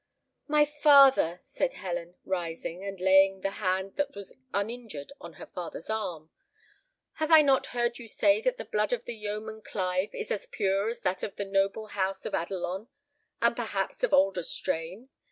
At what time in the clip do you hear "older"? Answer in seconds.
14.11-14.41